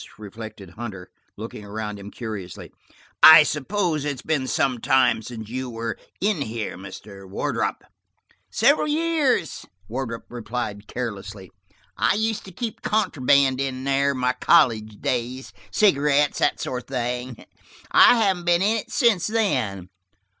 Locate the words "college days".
14.33-15.53